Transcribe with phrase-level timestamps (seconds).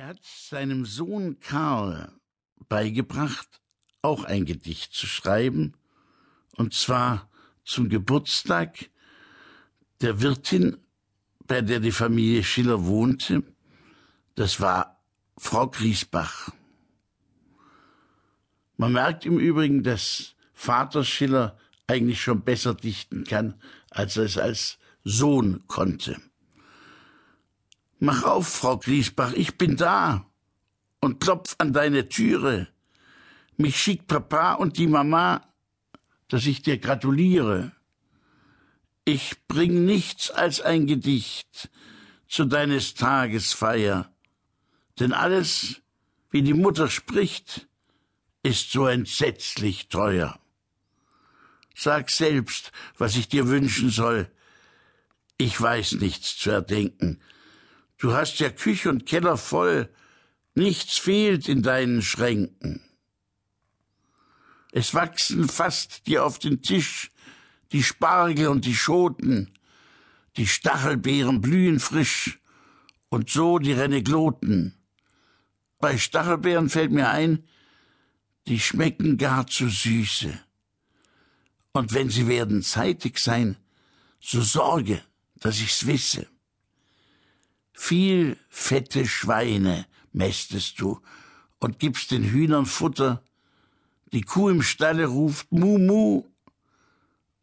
[0.00, 2.10] Er hat seinem Sohn Karl
[2.70, 3.60] beigebracht,
[4.00, 5.74] auch ein Gedicht zu schreiben,
[6.56, 7.28] und zwar
[7.66, 8.88] zum Geburtstag
[10.00, 10.78] der Wirtin,
[11.46, 13.42] bei der die Familie Schiller wohnte.
[14.36, 15.02] Das war
[15.36, 16.50] Frau Griesbach.
[18.78, 23.60] Man merkt im Übrigen, dass Vater Schiller eigentlich schon besser dichten kann,
[23.90, 26.16] als er es als Sohn konnte.
[28.02, 30.26] Mach auf, Frau Griesbach, ich bin da
[31.00, 32.66] und klopf an deine Türe.
[33.58, 35.46] Mich schickt Papa und die Mama,
[36.28, 37.72] dass ich dir gratuliere.
[39.04, 41.68] Ich bring nichts als ein Gedicht
[42.26, 44.10] zu deines Tages Feier,
[44.98, 45.82] denn alles,
[46.30, 47.68] wie die Mutter spricht,
[48.42, 50.40] ist so entsetzlich teuer.
[51.74, 54.30] Sag selbst, was ich dir wünschen soll.
[55.36, 57.20] Ich weiß nichts zu erdenken.
[58.00, 59.90] Du hast ja Küche und Keller voll,
[60.54, 62.80] nichts fehlt in deinen Schränken.
[64.72, 67.10] Es wachsen fast dir auf den Tisch
[67.72, 69.52] die Spargel und die Schoten,
[70.38, 72.40] die Stachelbeeren blühen frisch
[73.10, 74.74] und so die Renegloten.
[75.78, 77.44] Bei Stachelbeeren fällt mir ein,
[78.46, 80.40] die schmecken gar zu süße.
[81.72, 83.58] Und wenn sie werden zeitig sein,
[84.20, 85.02] so sorge,
[85.34, 86.26] dass ich's wisse.
[87.90, 91.00] Viel fette Schweine mästest du
[91.58, 93.24] und gibst den Hühnern Futter.
[94.12, 96.22] Die Kuh im Stalle ruft Mu Mu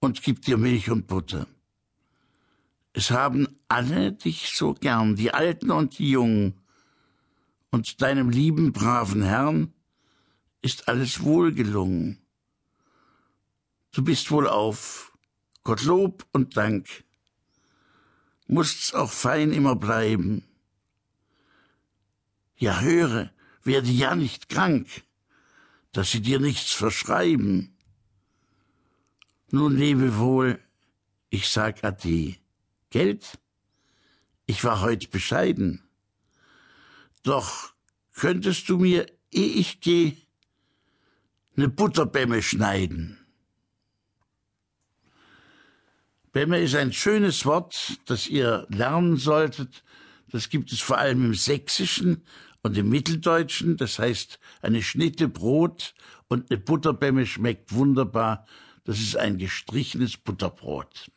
[0.00, 1.46] und gibt dir Milch und Butter.
[2.92, 6.60] Es haben alle dich so gern, die Alten und die Jungen,
[7.70, 9.72] und deinem lieben, braven Herrn
[10.60, 12.18] ist alles wohlgelungen.
[13.92, 15.16] Du bist wohl auf,
[15.62, 17.04] Gottlob und Dank,
[18.52, 20.44] musst's auch fein immer bleiben.
[22.56, 23.32] Ja, höre,
[23.64, 24.86] werde ja nicht krank,
[25.92, 27.74] dass sie dir nichts verschreiben.
[29.50, 30.60] Nun lebe wohl,
[31.30, 32.36] ich sag Ade.
[32.90, 33.38] Geld?
[34.44, 35.82] Ich war heut bescheiden.
[37.22, 37.72] Doch
[38.14, 40.18] könntest du mir, eh ich geh,
[41.54, 43.21] ne Butterbämme schneiden.
[46.32, 49.84] Bämme ist ein schönes Wort, das ihr lernen solltet.
[50.30, 52.24] Das gibt es vor allem im Sächsischen
[52.62, 53.76] und im Mitteldeutschen.
[53.76, 55.94] Das heißt, eine Schnitte Brot
[56.28, 58.46] und eine Butterbämme schmeckt wunderbar.
[58.84, 61.10] Das ist ein gestrichenes Butterbrot.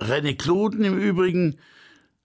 [0.00, 1.60] Renekloden im Übrigen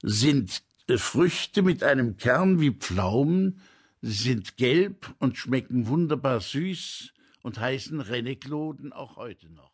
[0.01, 3.61] sind Früchte mit einem Kern wie Pflaumen.
[4.01, 9.72] Sie sind gelb und schmecken wunderbar süß und heißen Renekloden auch heute noch.